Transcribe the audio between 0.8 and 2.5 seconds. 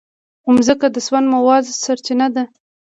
د سون موادو سرچینه ده.